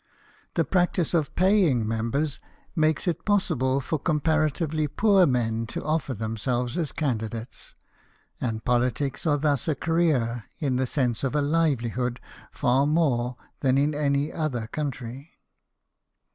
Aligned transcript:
The 0.55 0.65
practice 0.65 1.13
of 1.13 1.35
paying 1.35 1.87
members 1.87 2.39
makes 2.75 3.07
it 3.07 3.23
possible 3.23 3.79
for 3.79 3.99
comparatively 3.99 4.87
poor 4.87 5.27
men 5.27 5.67
to 5.67 5.83
offer 5.85 6.15
themselves 6.15 6.75
as 6.75 6.91
candidates; 6.91 7.75
and 8.41 8.65
politics 8.65 9.27
are 9.27 9.37
thus 9.37 9.67
a 9.67 9.75
career, 9.75 10.45
in 10.57 10.77
the 10.77 10.87
sense 10.87 11.23
of 11.23 11.35
a 11.35 11.41
livelihood, 11.41 12.19
far 12.51 12.87
more 12.87 13.37
than 13.59 13.77
in 13.77 13.93
any 13.93 14.33
other 14.33 14.65
country. 14.65 15.33